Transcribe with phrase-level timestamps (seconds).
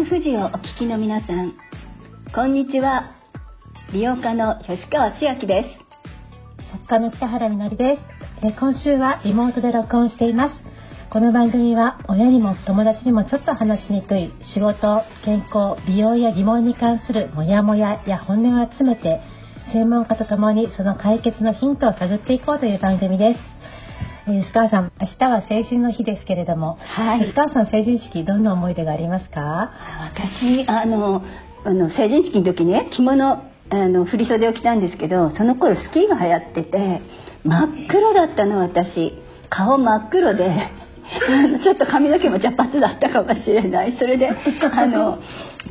[0.00, 1.54] FM 富士をお聞きの皆さん
[2.34, 3.16] こんにちは。
[3.92, 6.72] 美容家の吉川千秋です。
[6.72, 8.46] 作家の北原みのりです。
[8.46, 10.54] え今週はリモートで録音しています。
[11.10, 19.20] この番組は親にも友達にもちょっと話しにくい仕事健康美容や疑問に関するモヤモヤや本音を集めて
[19.72, 23.69] 専門家とともにその解決のヒントを探っていこうという番組です。
[24.26, 29.72] 吉川さん明日は成人の日ですけれども、はい、吉川さん成人式どんな思い出がありますか？
[30.14, 31.22] 私あの
[31.64, 37.00] あの成人式の時ね着物あの振袖を着たんですけどその頃スキーが流行ってて
[37.44, 39.12] 真っ黒だったの私。
[39.52, 40.70] 顔真っ黒で
[41.64, 43.96] ちょっと髪の毛も茶髪だったかもしれない。
[43.98, 45.18] それであの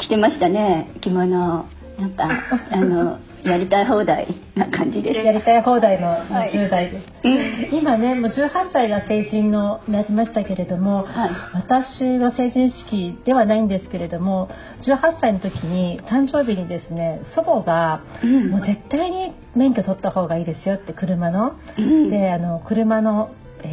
[0.01, 1.65] 着てましたね着物
[1.97, 2.27] なんか
[2.71, 5.17] あのやりたい放題な感じです。
[5.19, 7.27] やりたい放題の10代です。
[7.27, 14.49] はい、今ね、もう18歳が成人のなりましたけれども、はい、私は成人式ではないんですけれども、
[14.83, 18.03] 18歳の時に誕生日にですね、祖母が、
[18.49, 23.31] もう絶対に免許取った方がいいですよって車の、うん、であの車の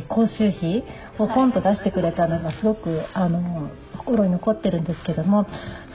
[0.08, 0.84] 講習費
[1.18, 5.46] をポンと出してくれたのがすごくあの心に残ってるんですけども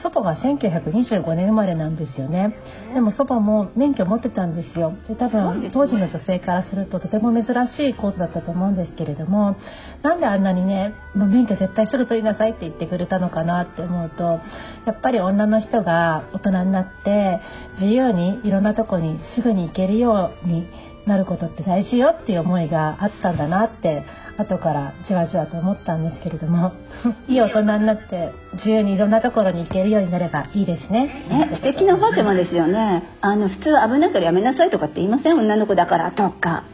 [0.02, 2.56] 祖母が1925年生まれなんですよね。
[2.94, 4.94] でも祖母も免許持ってたんですよ。
[5.08, 9.56] で多分当時の女性からするととても珍しいコースだったと思うんですけれども
[10.02, 14.40] なんであんなにねもう免許絶対すぐ取りなさいって言ってくれたのかなって思うと
[14.86, 17.40] やっぱり女の人が大人になって
[17.80, 20.66] 自由にいろんなとこにすぐに行けるように
[21.06, 24.04] なることって大事よっていう思いがあったんだなって
[24.38, 26.72] 後からじわじわと思ったんですけれども
[27.28, 31.06] いい大人になって自由にいろんなところに行けるようになればいいですね。
[31.28, 33.02] ね素敵なおばあちゃまですよね。
[33.20, 35.38] あの普通危ないからやめなさいとかって言いません？
[35.38, 36.64] 女の子だからとか。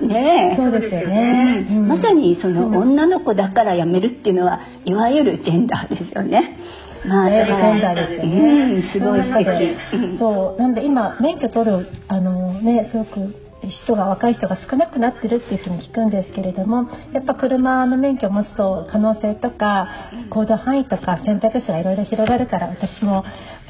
[0.00, 6.56] ねそうですよね、うん、まさにその女の子だからやめるっていうのは、いわゆるジェンダーですよね。
[7.04, 8.40] まあ、ジェンダーですよね。
[8.74, 10.18] うん、すごい素敵。
[10.18, 19.88] そう、なんで今免許取るあのねすごく人が若い人が少なくなってるっていうふうに聞くんですけれどもやっぱ車の免許を持つと可能性とか
[20.30, 23.24] 行動範囲とか選択肢がいろいろ広がるから私も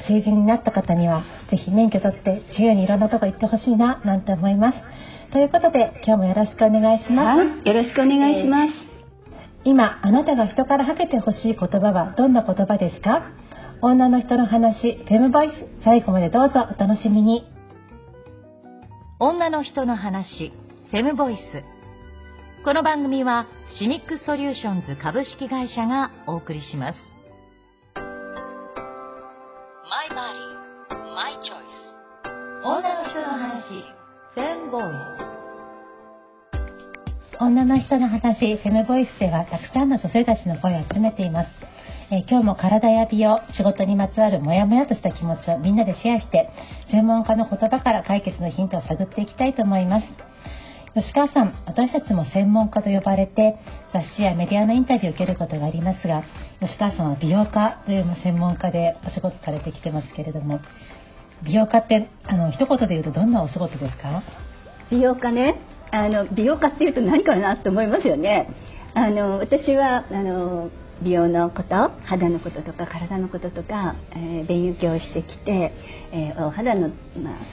[0.07, 4.77] 成人になった方には是非免許取って自由にいろんなとこ行ってほしいななんて思います。
[5.31, 7.39] ということで今日もよろしくお願いします。
[7.39, 8.73] はい、よろしくお願いします。
[9.65, 13.31] 今あなたが人からはけてほしい言葉はどんな言葉ですか？
[13.81, 17.58] 女の人の話フェムボイス最後までどうぞお楽しみに。
[19.21, 20.53] 女の人の話
[20.91, 21.39] フェムボイス。
[22.63, 23.47] この番組は
[23.77, 26.95] シミックソリューションズ株式会社がお送りします。
[32.63, 33.83] 女の人の話
[34.35, 35.29] フェムボイス。
[37.41, 41.49] 女の人の話フェムボイスではたくさんの女性たちの声を集めています
[42.11, 46.49] え今日も体や美容仕事にまつわるモヤモヤとした気持ちをみんなでシェアして
[46.89, 50.07] 専門家の言葉から解決のヒントを探っていきたいと思います。
[50.95, 53.57] 吉川さん私たちも専門家と呼ばれて
[53.93, 56.23] 雑誌やメディアのインタビューを受けることがありますが
[56.61, 60.59] 吉川さんは美容家という専門家でお仕事されてきてますけれども
[61.45, 64.23] 美容家ってあの一言で言うとどんなお仕事ですか？
[64.89, 65.61] 美容家ね。
[65.91, 68.49] あの美容家っていうと何かなと思いますよね。
[68.95, 70.71] あの私はあの
[71.03, 75.73] 美容のこと肌のこととか体のこととか、えー、勉強してきて、
[76.11, 76.95] えー、お肌の、ま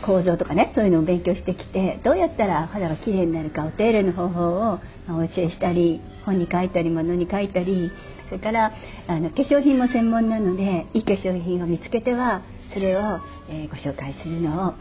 [0.03, 7.91] あ、構造とかねそういうのを勉強してきてどうやったら肌がきれいになるかお手入れの方法を、まあ、お教えしたり本に書いたり物に書いたり
[8.29, 8.73] それから
[9.07, 12.43] あの化粧品も専門なのでいい化粧品を見つけては
[12.73, 14.75] それを、えー、ご紹介するのを、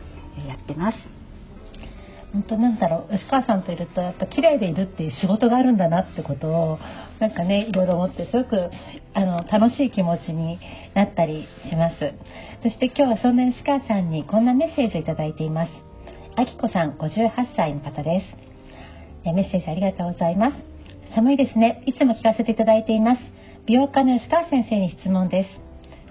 [0.47, 1.14] やってます。
[2.35, 6.79] 本当なんだろう吉川さんといるとやっぱ綺麗でいるっていう仕事があるんだなってことを
[7.22, 8.69] なんかねいろいろ思ってすごく
[9.13, 10.59] あの楽しい気持ちに
[10.94, 11.96] なったりします。
[12.62, 15.72] そして今日はそんな吉川さんにこんなメッセージを頂いています。
[16.35, 18.26] あきこさん58歳の方で
[19.23, 19.31] す。
[19.31, 20.55] メッセージありがとうございます。
[21.16, 21.84] 寒いですね。
[21.85, 23.22] いつも聞かせていただいています。
[23.66, 25.65] 美容家の吉川先生に質問です。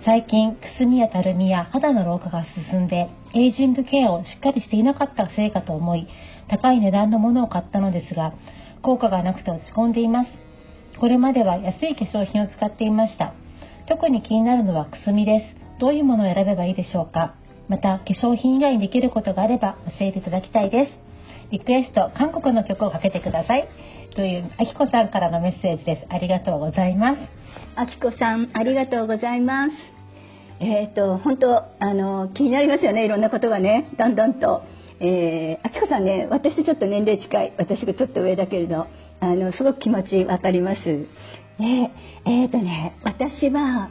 [0.05, 6.07] 最近くすみやたるみや肌の老化が進んでエイジングケアをしっかりしていなかったせいかと思い
[6.51, 8.35] 高い値段のものを買ったのですが
[8.83, 10.29] 効果がなくて落ち込んでいます。
[11.01, 13.33] これまでは安い化粧品を使っていました。
[13.89, 15.81] 特に気になるのはくすみです。
[15.81, 17.35] どういうものを選べばいいでしょうか。
[17.69, 21.51] また化粧品以外にできることがあれば教えていただきたいです。
[21.51, 23.67] リクエスト韓国の曲をかけてください。
[24.15, 26.07] というあきこさんからのメッセージです。
[26.11, 27.19] ありがとうございます。
[27.75, 29.94] あきこさんありがとうございます。
[30.61, 33.91] えっ、ー、と本当あの気になりますよねいろんなことがね。
[33.97, 34.63] だんだんと。
[35.01, 37.53] えー、あきこさんね私とちょっと年齢近い。
[37.59, 38.87] 私がちょっと上だけれど。
[39.21, 40.83] あのすごく気持ち分かります。
[40.85, 41.07] で
[42.27, 43.91] えっ、ー、とね私は、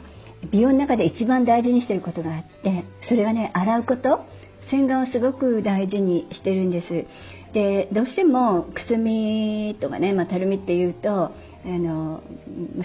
[0.52, 4.24] 美容の中で一番大事にしてることがあってそれはね洗うこと。
[4.70, 7.06] 洗顔をすごく大事にしてるんです。
[7.52, 11.32] でどうしてもくすみとかね、まあ、たるみっていうとあ
[11.64, 12.22] の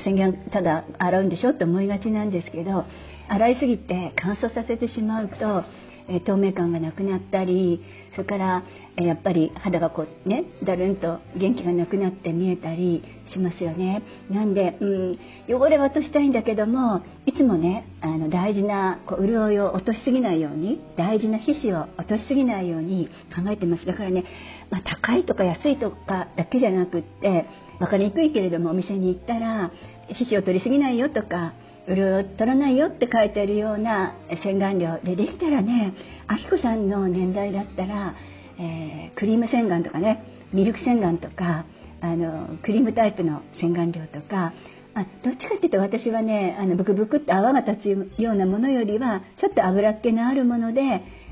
[0.03, 2.85] 洗顔ただ洗うんでしょって思いがちなんですけど
[3.29, 5.63] 洗いすぎて乾燥させてしまうと
[6.09, 7.81] え透明感がなくなったり
[8.11, 8.63] それから、
[8.97, 14.01] えやっぱり肌がこうねだるんと元気がなくなって見えたりしますよね。
[14.29, 23.85] なんで、うん、汚れは落としたいんだけどもいつもねあの大事なこう潤いを落としすぎないように大事な皮脂を落としすぎないように考えてます。
[23.85, 24.25] だからね、
[24.71, 27.45] まあ、高いとか安いとかだけじゃなくって
[27.79, 29.71] 分かりにくいけれどもお店に行ったら
[30.09, 31.53] 皮脂を取りすぎないよとか
[31.95, 35.93] 潤い取らないよって書いてるような洗顔料でできたらね
[36.27, 38.15] あきこさんの年代だったら、
[38.59, 41.65] えー、クリーム洗顔とかねミルク洗顔とか
[42.01, 44.53] あのクリームタイプの洗顔料とか
[44.93, 47.83] あどっちかっていうと私はねあのブクブクって泡が立
[48.17, 50.81] つようなものよりはちょっと油っ気のあるもので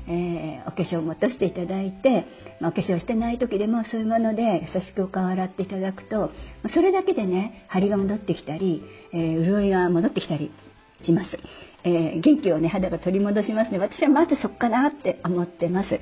[0.08, 2.24] えー、お化粧も落としていただいて、
[2.60, 6.30] まあ、お化粧してない時でもそういうもので優しくお顔を洗っていただくと
[6.74, 8.82] それだけでね張りが戻ってきたり、
[9.12, 10.50] えー、潤いが戻ってきたり
[11.04, 11.38] します、
[11.84, 13.78] えー、元気をね肌が取り戻しますね。
[13.78, 16.00] 私はまずそっかなって思ってます。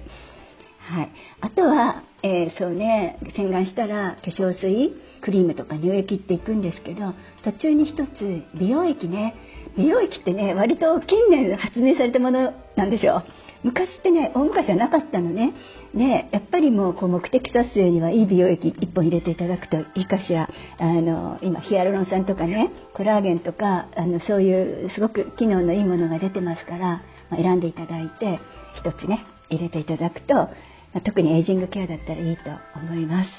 [0.87, 7.12] はい、あとは、えー、そうね洗顔したら化粧水クリームとか乳液っていくんですけど
[7.44, 9.35] 途中に一つ美容液ね。
[9.77, 13.25] 美容液ってね割と近年発明されたものなんですよ。
[13.65, 15.55] 昔ってね大昔はなかったのね。
[15.93, 20.49] でやっぱりもうこう目的達成にはいい美容液1本入れていただくといいかしら。
[20.79, 27.03] あの今ヒアルロン酸とかねコラーゲンとかあのそういうすごく機能のいいものが出てますから、ま
[27.33, 28.38] あ、選んでいただいて
[28.85, 30.49] 1つね入れていただくと、
[30.93, 32.43] まあ、特にエイジングケアだったらいいと
[32.77, 33.31] 思います。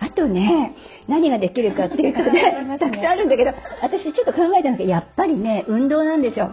[0.00, 0.74] あとね、
[1.08, 3.52] 何ができるかっていうとね、 たくさんあるんだけど、
[3.82, 6.52] 私ちょっと考えたんだけど、やっぱりね、運動なんですよ。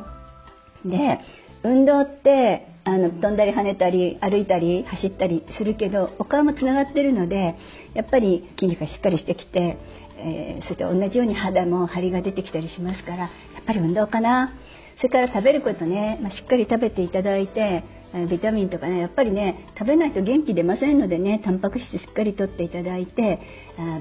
[0.86, 1.19] で、
[1.63, 7.56] 運動ってあの飛んだり跳ねたり歩いたり走ったりするけどお顔もつながってるので
[7.94, 9.78] やっぱり筋肉がしっかりしてきて、
[10.18, 13.28] えー、そして同じように肌も張りが出てきたりしますからや
[13.62, 14.54] っぱり運動かな
[14.98, 17.84] それから食べることね、まあ、しっかり食べていただいて
[18.30, 23.40] ビタミンとかねやっぱりね食べないと元気出ませんのでねタンパク質しっかりとっていただいて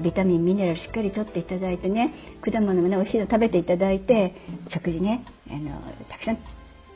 [0.03, 4.33] ビタミンミネラルしっかりとっていただいてね果物もね美味しいの食べていただいて
[4.73, 6.39] 食事ねあのたくさんし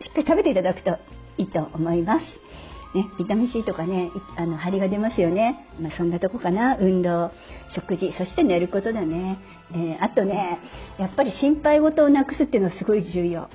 [0.10, 0.98] っかり食べていただくと
[1.38, 2.26] いいと思います。
[2.94, 7.32] ね、ビタミン C とかねあの張りが出ますよね、まあ、そんなとこかな運動
[7.74, 9.40] 食事そして寝ることだね、
[9.72, 10.60] えー、あとね
[11.00, 13.48] やっぱり心配事をなくすっていうのはすごい重要。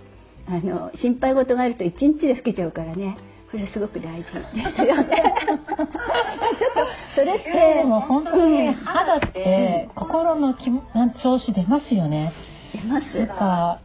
[0.48, 3.16] あの心配事があると1日で老けちゃうからね。
[3.50, 4.74] これすごく大事ですよね。
[4.74, 5.74] ちょっと
[7.14, 10.64] それってでも本当に肌って心の気
[11.22, 12.32] 調子出ますよね。
[12.72, 13.18] 出ます。
[13.18, 13.80] なんか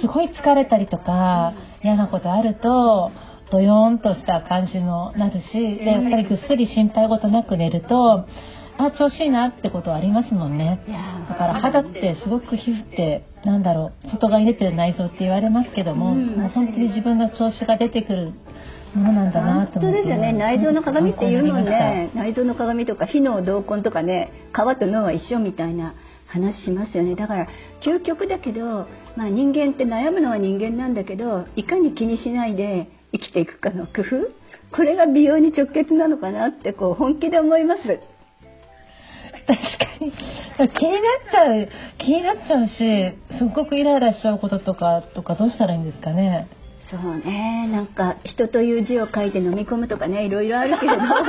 [0.00, 1.52] すごい疲れたりとか
[1.82, 3.12] 嫌なことあると
[3.50, 8.26] ドヨーンとした感じのなるしでやっぱりぐっすり心配事なく寝ると
[8.78, 10.80] あ調子いいなってことはありますもんね。
[11.28, 18.32] だから肌ってすごく皮膚ってなんだろう外側に出てる内臓って言われますけども,、もう本当に自分の調子が出てくる
[18.94, 19.92] ものなんだなと思って。
[19.92, 20.32] 本当ですよね。
[20.32, 25.94] 内臓の鏡っていうもんね内臓の鏡とか火の同根とかね皮と脳は一緒みたいな
[26.26, 27.14] 話しますよね。
[27.14, 27.48] だから
[27.82, 34.46] 究極だけど、まあ、人間って悩むのは人間なんだけどいかに気にしないで生きていくかの工夫。
[34.74, 37.80] これが美容に直結なのかなってこう本気で思います。
[39.46, 40.12] 確かに。
[40.70, 46.48] 気になっちゃう気になっちゃうしすっごくイライラしちゃうこととかとかどうしたらいいんですかね？
[46.90, 47.68] そうね。
[47.72, 51.02] なんか人という字を書いて飲み込むとかねいろいろあるけれど。
[51.02, 51.22] それは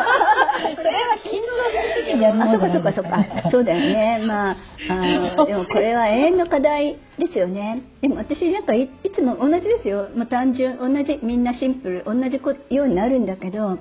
[1.23, 4.23] 緊張する時にやるものじゃないですか、ね、そうだよね。
[4.25, 4.55] まあ
[4.89, 7.81] あの でもこれは永遠の課題ですよね。
[8.01, 10.09] でも私なんかいつも同じですよ。
[10.15, 13.77] もう単純同じみんなシンプル同じようになるんだけど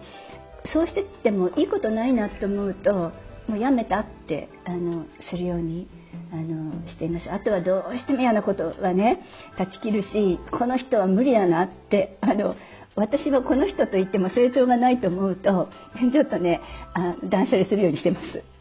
[0.72, 3.12] そうしてってもいいことないなと思うと
[3.48, 5.88] もうやめたってあのするように
[6.32, 9.20] あのしていますあとはどうしても嫌なことはね
[9.56, 12.54] 断ち切るしこの人は無理だなってあの
[12.96, 15.68] 私はこの人と言っても成長がないと思うと
[16.12, 16.60] ちょっとね
[16.94, 18.55] あ断捨離するようにしてます。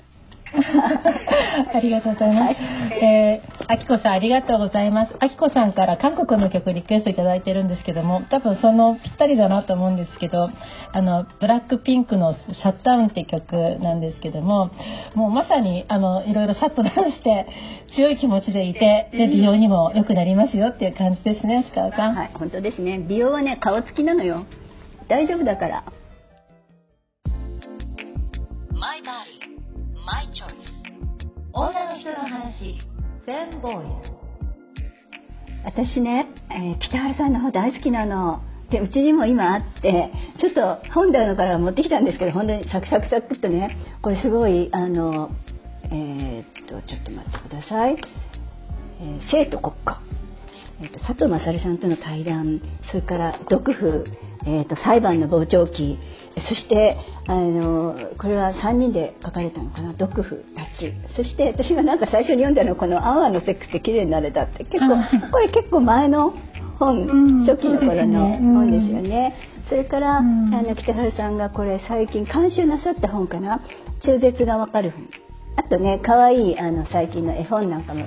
[1.74, 2.55] ありがとうございます。
[3.01, 5.15] えー、あきこさんありがとうございます。
[5.19, 10.50] あきこさんから韓国の曲リクエストいただいてるんですけども、多分そのぴったりだなと思うんですけど、
[10.91, 14.71] あのブラックピンクのシャットダウンって曲なんですけども、
[15.13, 17.47] もうまさにあのいろいろシャットダウンして
[17.95, 22.15] 強い気持ちでいて、で美容にも良くなりますよっていう感じですね、石川さん。
[22.15, 23.00] はい、本当ですね。
[23.00, 24.45] 美容はね顔つきなのよ。
[25.07, 25.83] 大丈夫だから。
[28.77, 29.25] マイバ
[32.55, 32.79] 話
[35.65, 38.41] 私ね、えー、北原さんの方大好きなの。
[38.69, 45.29] でうちにも今あってちょっと本棚から持ってきたんですけど本当にサクサクサクっとねこれすごいあの
[45.83, 47.97] えー、っとちょっと待ってください、
[49.01, 50.01] えー、生徒国家、
[50.82, 54.05] えー、っと佐藤勝さんとの対談それから毒婦
[54.48, 55.98] えーと、裁判の傍聴記
[56.48, 60.94] そしてあのこれは3人で書かれたのかな毒婦たち。
[61.15, 64.96] そして私がなんか最初に読んだのはこの「アワーのセックスって綺麗になれた」って結構
[65.32, 66.34] これ結構前の
[66.77, 67.13] 本、う
[67.44, 69.36] ん、初期の頃の本ですよね。
[69.70, 73.62] それから、うん、あの北原さんがこれ最近監修なさった本かな。
[74.03, 75.08] 中絶がわかる本。
[75.55, 78.03] あとね可愛いあの最近の絵本なんかも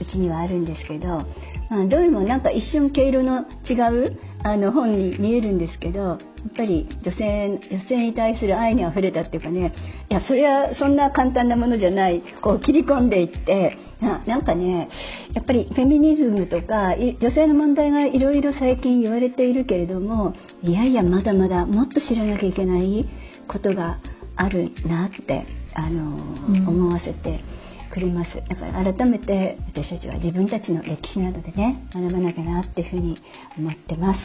[0.00, 1.22] うちにはあるんですけど、
[1.70, 3.74] まあ、どれもなんか一瞬毛色の違
[4.06, 6.18] うあの本に見えるんですけどやっ
[6.56, 9.74] ぱり女性女性に対する愛にあふれたっていうかね
[10.08, 14.88] いやそれはそんな簡単なものじゃないこう切り込んでいってななんかね
[15.34, 23.08] やっぱりフェミニズムとか女性の問題がいろいろ最近言われているけれどもいやいやまだまだもっと知らなきゃいけない
[23.48, 23.98] ことが
[24.36, 26.16] あるなってあの、
[26.48, 27.57] うん、思わせて。
[27.98, 28.34] くれます。
[28.48, 33.18] だから改めて私たちは自分たちの歴史などでね学ばなきゃなっていうふうに
[33.58, 34.20] 思ってます。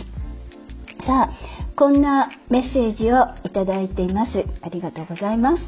[1.05, 1.29] さあ
[1.75, 4.45] こんなメッセージをいただいています。
[4.61, 5.63] ありがとうございます。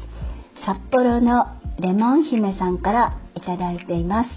[0.64, 1.46] 札幌の
[1.80, 4.30] レモン姫さんからいただいています。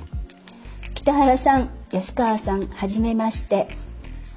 [0.96, 3.68] 北原さん吉川さんはじめまして。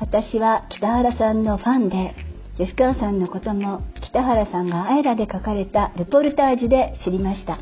[0.00, 2.16] 私は北原さんのファンで
[2.56, 7.58] 吉川さんのことも北原さんがあえらで書かれたルポルタージュで知りました。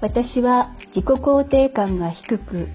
[0.00, 2.68] 私は自己肯定感が低く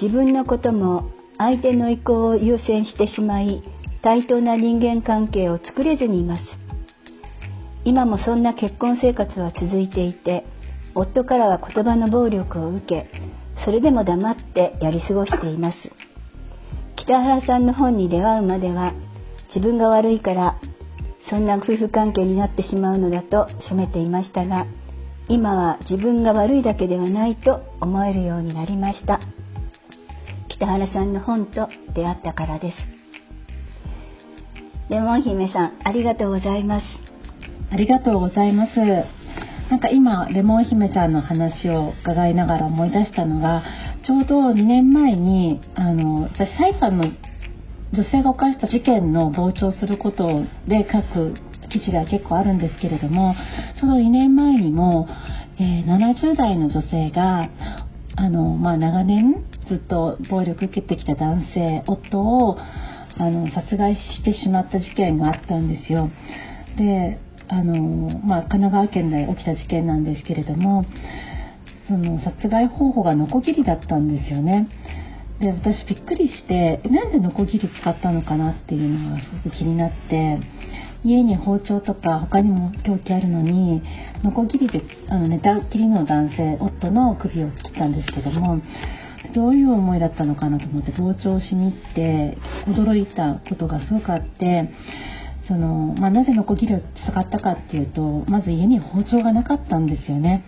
[0.00, 3.62] 自分のことも相手の意向を優先してしまい
[4.02, 6.42] 対等な人間関係を作れずにいます。
[7.84, 10.44] 今もそんな結婚生活は続いていて
[10.94, 13.08] 夫からは言葉の暴力を受け
[13.64, 15.76] それでも黙ってやり過ごしています。
[16.96, 18.92] 北原さんの本に出会うまでは
[19.48, 20.60] 自分が悪いから
[21.28, 24.66] そんな夫婦関係になってしまうのだと責めていましたが
[25.28, 29.20] 今は自分が悪いだけではないと思えるようになりました。
[30.48, 32.76] 北原さんの本と出会ったからです。
[34.90, 36.84] レモン姫さんありがとうございます。
[37.70, 38.72] ありがとうございます。
[39.70, 43.62] なんか今レモン姫さんの話を伺いながら思い出したのが
[44.04, 47.04] ちょうど2年前にあの私裁判の
[47.92, 51.34] 女性が犯した事件の傍聴することで書く
[51.72, 53.34] 記事が結構あるんですけれども
[53.80, 55.08] その2年前にも、
[55.58, 57.48] えー、70代の女性が
[58.16, 66.10] あの、まあ、長年ずっと暴力受けてきた男性夫をあの殺害してしまった事件があったんですよ。
[66.76, 70.86] であの、まあ、神奈川県で起きた事件なんですけれども
[71.88, 74.68] その殺害方法がノコギリだったんですよね。
[75.40, 80.38] で私びっくりしてなんでノコギリ使ったのかなっていうのがすごく気になって
[81.04, 83.82] 家に包丁とか他にも凶器あるのに
[84.22, 88.62] ノコギリであの寝たきりの男性夫の首を切ったんですけども
[89.34, 94.70] どういう思いだったのかなと思って傍聴しに行って驚いたことがすごくあって
[95.48, 100.44] その、まあ、なぜノコギリを使ったかっていうとまず家に包丁がなかったんですよね。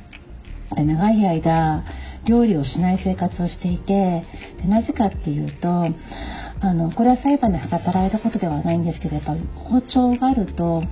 [0.74, 1.84] で長い間
[2.26, 4.24] 料理をしない生活をしていて
[4.62, 9.34] でなぜかっていうとあのこれは裁判で語られたことではないんですけどやっぱ
[9.68, 10.82] 包丁があると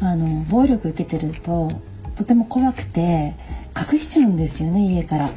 [0.00, 1.70] あの暴力受けてると
[2.16, 3.36] とても怖くて
[3.74, 5.34] 隠しちゃうんですよね家から。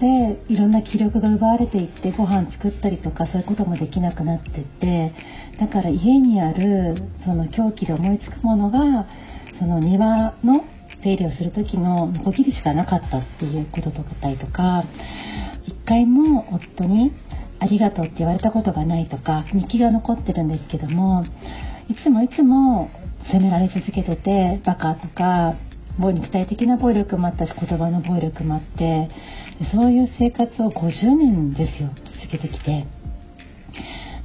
[0.00, 5.14] でいろんな気力が奪われていってご飯作ったりとかそういうこともできなくなってって
[5.60, 9.06] だから家にあるその凶器で思いつくものが
[9.58, 10.64] その庭の
[11.04, 14.84] 手入れをする時のノコギリしかなかったっていうこととかたりとか
[15.66, 17.12] 一回も夫に
[17.60, 21.24] ありがとうって言われたことがないとか日記が残ってるんですけども
[21.88, 22.90] いつもいつも
[23.30, 25.54] 責められ続けててバカとか
[25.98, 29.08] 肉体的な暴力もあったし言葉の暴力もあって
[29.72, 32.86] そういう生活を50年ですよ続けてきて。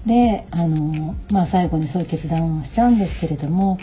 [0.07, 3.77] であの、まあ、最後にそういう決断をしちゃうんですけれども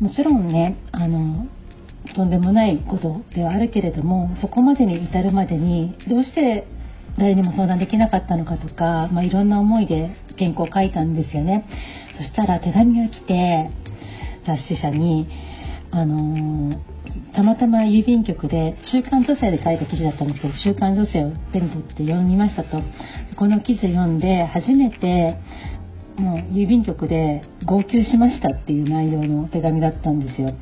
[0.00, 1.46] もちろんねあの
[2.14, 6.66] とんでもないことではあるけれどもそこまでに至るまでにどうして
[7.18, 11.66] 誰にも相談できなかったのかとか、まあ、いろんな思いで原稿を書いたんですよね。
[12.16, 13.70] そしたら手紙が来て
[14.46, 15.28] 雑誌社に
[15.90, 16.78] あのー、
[17.34, 22.80] たまたま郵便局で「週刊女性」で書いた記事だったんですけど「週刊女性」を手に取って読みましたと。
[23.36, 25.36] この記事を読んで初めて
[26.16, 30.54] もう郵便局で号泣しましたっていう内容の手紙だったんですよ。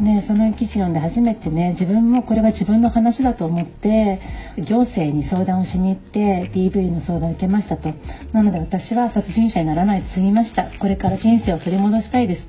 [0.00, 4.20] ね、その記事読んで初めてね自分もこれは自分の話だと思って
[4.68, 7.88] 行政に相談をしに行って DV の相談を受けましたと。
[8.32, 10.70] なので私は殺人者にならないで済みました。
[10.78, 12.42] これから人生を取り戻したいです。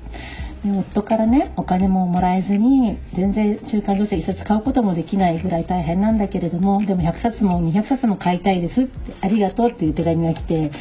[0.62, 10.72] で夫からねお金ももらえずに全然中間行政1冊買うこともできないぐらい大変なんだけれどもでも100冊も200冊も買いたいですってありがとうっていう手紙が来て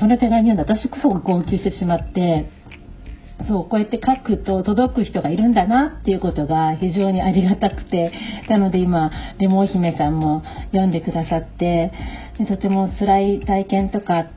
[0.00, 2.48] その手紙を私こそ号泣してしまって
[3.48, 8.12] そうこうやって書くと届く人がいるんだなっていうことが非常にありがたくて
[8.48, 11.92] なので今レモン姫さんも読んでくださって
[12.48, 14.30] とても辛い体験とか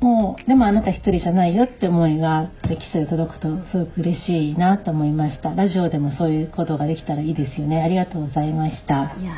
[0.00, 5.54] もうでもあなた一人じゃないよって思いが歴史で届くとすごく嬉しいなと思いました。
[5.54, 7.82] ラジオでもそういうことができたらいいですよね。
[7.82, 9.16] ありがとうございました。
[9.18, 9.32] いや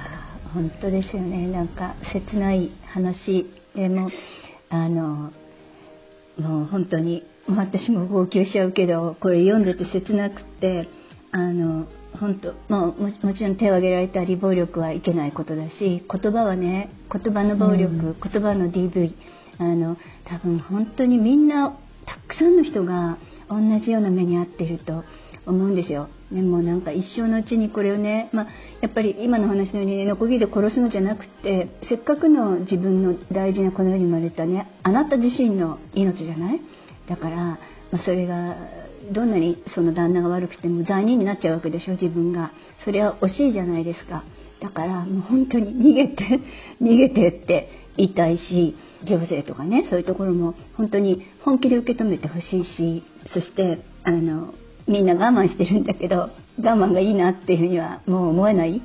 [0.53, 1.47] 本当ですよね。
[1.47, 4.11] なんか切ない話でも
[4.69, 5.31] あの
[6.39, 10.89] もう本当に私も号泣しちゃうけどこれ読んでて切なくって
[11.33, 11.87] あの
[12.19, 19.15] 本当もうもちろん手を挙げられたり暴力はいけないことだし言葉はね言葉の暴力、うん、言葉の DV
[19.59, 21.77] あの多分本当にみんな
[22.07, 23.19] たくさんの人が
[23.51, 25.05] 同じような目に遭ってると
[25.49, 26.09] 思うんですよ。
[26.31, 28.47] でもなんか一生のうちにこれをね、まあ、
[28.81, 36.61] やっぱり今の話のように、ね、ノコギリで殺すのじゃなくてせっかくの自分の大事なこの世に生まれたねあなた自身の命じゃない？
[37.09, 37.59] だから、ま
[37.95, 38.57] あ、それが
[39.13, 42.53] どんなにその旦那が悪くても罪人になっちゃうわけでしょ自分が。
[42.85, 44.23] それは惜しいじゃないですか。
[44.61, 46.41] だからもう本当に逃げて
[46.83, 53.03] 逃げてって言いたいし行政とかねそういうところも本当に本気で受け止めてほしいし
[53.33, 54.53] そしてあの
[54.89, 56.31] みんな我慢してるんだけど我
[56.61, 58.81] 慢がいいなっていうふうにはもう思えない？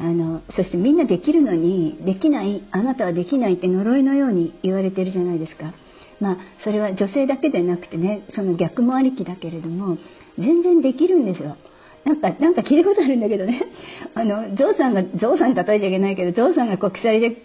[0.00, 5.72] あのそしてみんなできるのにできないあなたはできないって呪いのように言われてるじゃないですか。
[6.20, 9.98] まあ、それは女性だけでなくてねその逆もありきだけれども
[10.38, 11.56] 全然できるんですよ。
[12.04, 13.62] なんかなんか聞いたことあるんだけどね
[14.14, 17.36] あのゾウさんがゾウさんに例えちゃいけないけどゾウさんがこう鎖で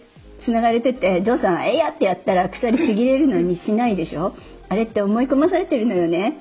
[0.44, 4.32] つながれててゾウさんが「えいや!」ってやったら鎖ちぎれるのにしないでしょ？
[4.68, 6.36] あれって思い込まされてるのよね。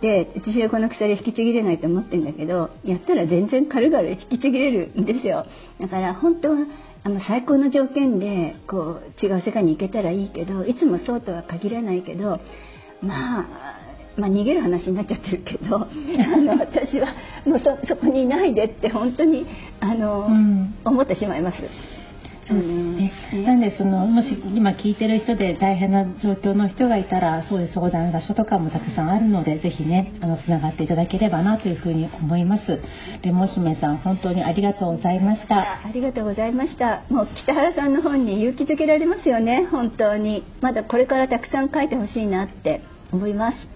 [0.00, 5.46] で私はこの鎖引きちぎれないと思ってるんだけどやったら全然軽々引きちぎれるんですよ。
[5.80, 6.56] だから本当は
[7.02, 12.40] あの最高の条件でこう違う世界に行けたらいいけどいつもそうとは限らないけど
[13.00, 13.76] まあ
[14.16, 19.46] まあ、逃げる話になっちゃってるけど あの私はもうそそこにいないでって本当に
[19.80, 21.58] あの、うん、思ってしまいます。
[22.48, 22.68] そうです
[23.06, 23.44] ね。
[23.46, 32.62] なんでそのもし今聞いてる人で大変な状況の人がいたらそういう相談場所とかもたくさんあるのでぜひねあのつながっていただければなというふうに思います。
[33.22, 35.56] レモ姫さん本当にありがとうございました。
[35.84, 37.04] ありがとうございました。
[37.10, 43.75] もう北原さんの本に勇気づけられますよね本当にまだこれからたくさん書いてほしいなって思います。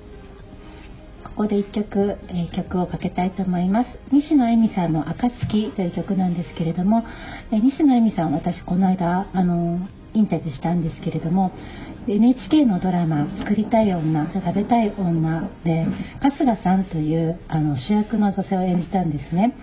[1.40, 3.88] ここで1曲、えー、曲をかけたいと思います。
[4.12, 7.03] 西野恵美さんの「暁」という曲なんですけれども、
[7.50, 9.79] えー、西野恵美さん私この間あの
[10.12, 11.53] インタビューしたんですけれども
[12.07, 15.87] NHK のドラマ「作りたい女食べたい女」で
[16.20, 19.55] 春日さんというあの主役の女性を演じたんですね。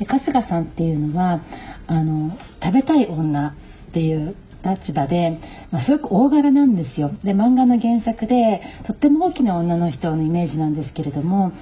[0.00, 1.40] で春日さんっていうのは
[1.86, 3.54] あの食べたい女
[3.88, 5.38] っていう立場で、
[5.70, 11.52] まあ、すごく大柄なんですよで漫画の原作でとっても大きな女の人のイメージなんですけれども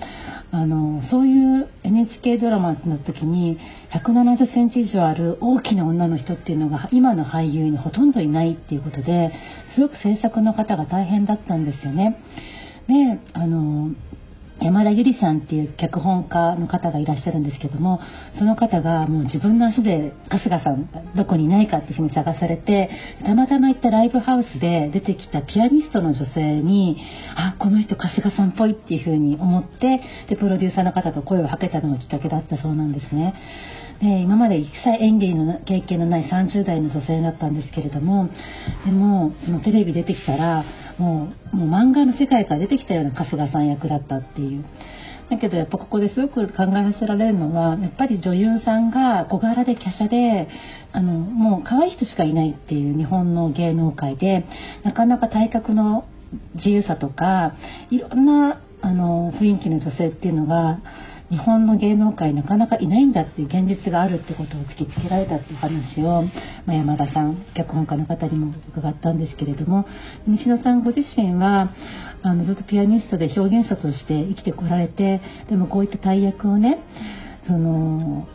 [0.53, 3.59] あのそういう NHK ドラマの時に
[3.93, 9.33] 170センチ以上ある大きな女の人っていうのが今の俳優にほとんどいないっていうことで
[9.75, 12.21] すごく制作の方が大変だったんですよね。
[12.89, 13.91] であの
[14.63, 18.01] 山田ゆりさんっていう脚本家の方がいらっしゃるんですけども
[18.39, 22.91] その方がもう自分の足で春日さんどこにいないかっていうふうに探されて
[23.25, 26.99] たまたま行ったライブハウスで出てきたピアニストの女性に
[27.37, 33.35] あこの人春日さんっぽいっていうふうに思ってでプロデューサーの方と声をかけたのがきっかけだったそうなんですね。
[34.01, 38.31] で今まで一切演技の経験のない30代の女性だったんですけれども
[38.87, 40.65] でもそのテレビ出てきたら
[41.01, 44.65] もうもう漫画の世界から出てきたような春日さん役だったっていう。
[45.31, 50.49] だけどやっぱここですごく考えさせられるのはやっぱり女優さんが小柄で華奢で
[50.93, 54.45] あのもう可愛い人しかいないっていう日本の芸能界で
[54.83, 56.05] なかなか体格の
[56.57, 57.55] 自由さとか
[57.91, 60.81] いろんなあの雰囲気の女性っていうのが
[61.31, 66.25] 日本の芸能界なかなかいないんだっていう現実があるってことを突きつけられたっていう話を、
[66.67, 69.87] ま、山田さん脚本家の方にも伺ったんですけれども
[70.27, 71.73] 西野さんご自身は
[72.23, 76.83] あのずっとピアニストで表現者として生きてこられてでもこういった大役をね
[77.47, 78.27] その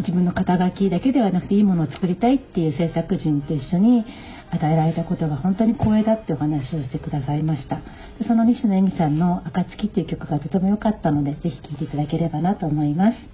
[0.00, 4.04] 自分の肩書きだけではなくていいものを作りたいっていう制作陣と一緒に
[4.54, 7.76] 与えられたことが本当に光栄だってお話をしてくださいました。
[8.18, 13.33] でその西野恵美さんの「暁」っていう曲がとても良かったのでぜひ聴いていただければなと思います。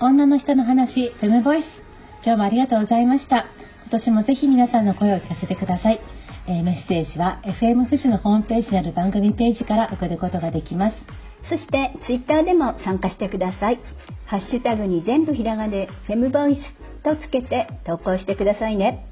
[0.00, 1.66] 女の人の話、フェムボイス。
[2.24, 3.46] 今日もありがとうございました。
[3.90, 6.00] 今年もぜひ皆さんの声を聞かせてください。
[6.46, 10.96] えー、メッセージは FM 富士のホームページにある番組ページから送ることができます。
[11.48, 13.80] そして Twitter でも参加してください。
[14.26, 19.08] ハッシュタグに全部ひらがでフェムボイスとつけて投稿してくださいね。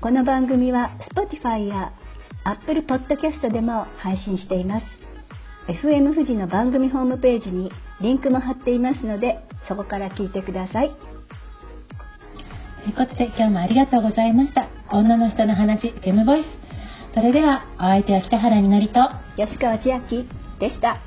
[0.00, 1.92] この番組は Spotify や
[2.44, 4.86] Apple Podcast でも配信しています。
[5.66, 10.90] FM 富士の番組ホームページにリンクも貼っていますのでそこから聞いてください。
[12.84, 14.68] ということで今日もありがとうございました。
[14.92, 16.46] 女の人の話、フェムボイス。
[17.14, 19.00] それではお相手は北原みのりと
[19.36, 20.28] 吉川千秋
[20.60, 20.98] でした。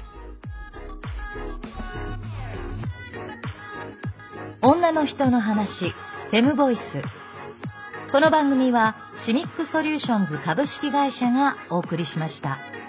[4.61, 5.69] 女の人の話、
[6.29, 7.20] フェムボイス。
[8.11, 12.80] この番組はシミックソリューションズ株式会社がお送りしました。